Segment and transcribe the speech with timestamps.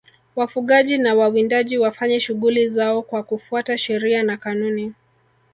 [0.35, 4.93] wafugaji na wawindaji wafanye shughuli zao kwa kufuata sheria na kanuni